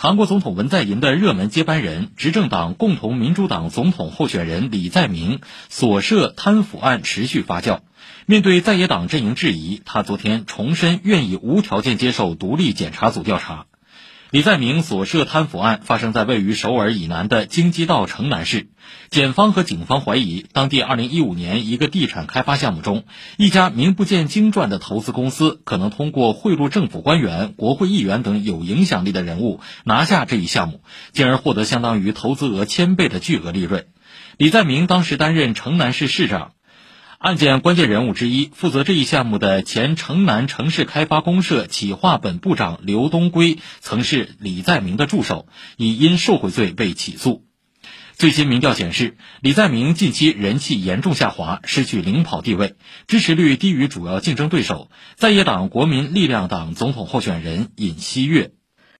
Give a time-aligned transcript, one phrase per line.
[0.00, 7.80] 韩国总统文在寅的热门接班人、执政党共同民主党总统候选人李在明所涉贪腐案持续发酵。
[8.24, 13.66] 面对在野党阵营质疑，他昨天重申愿意无条件接受独立检查组调查。
[14.30, 18.68] 李在明所涉贪腐案发生在位于首尔以南的京畿道城南市，
[19.08, 23.04] 检方和警方怀疑，当地2015年一个地产开发项目中，
[23.38, 33.86] 一家名不见经传的投资公司可能通过贿赂政府官员、国会议员等有影响力的人物拿下这一项目，进而获得相当于投资额千倍的巨额利润。
[34.36, 36.52] 李在明当时担任城南市市长。
[37.18, 47.44] 案件关键人物之一，负责这一项目的前城南城市开发公社企划本部长刘东圭，曾是李在明的助手，已因受贿罪被起诉。
[48.14, 52.76] 最新民调显示，李在明近期人气严重下滑，失去领跑地位，
[53.08, 58.52] 支持率低于主要竞争对手在野党国民力量党总统候选人尹锡悦。